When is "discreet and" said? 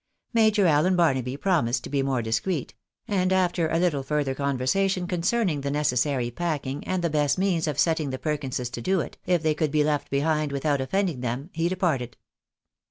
2.23-3.31